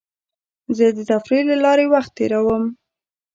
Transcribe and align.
زه 0.77 0.85
د 0.97 0.99
تفریح 1.09 1.43
له 1.51 1.55
لارې 1.63 1.85
وخت 1.93 2.11
تېرووم. 2.17 2.63